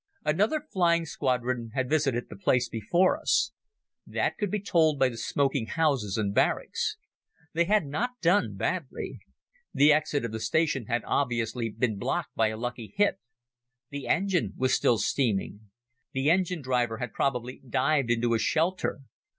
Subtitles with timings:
[0.25, 3.51] Another flying squadron had visited the place before us.
[4.07, 6.97] That could be told by the smoking houses and barracks.
[7.53, 9.19] They had not done badly.
[9.75, 13.19] The exit of the station had obviously been blocked by a lucky hit.
[13.91, 15.69] The engine was still steaming.
[16.13, 19.01] The engine driver had probably dived into a shelter.